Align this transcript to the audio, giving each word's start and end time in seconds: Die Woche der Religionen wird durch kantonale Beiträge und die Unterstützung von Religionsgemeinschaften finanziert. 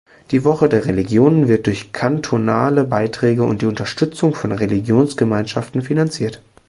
Die 0.31 0.43
Woche 0.43 0.67
der 0.67 0.87
Religionen 0.87 1.47
wird 1.47 1.67
durch 1.67 1.91
kantonale 1.91 2.85
Beiträge 2.85 3.43
und 3.43 3.61
die 3.61 3.67
Unterstützung 3.67 4.33
von 4.33 4.51
Religionsgemeinschaften 4.51 5.83
finanziert. 5.83 6.41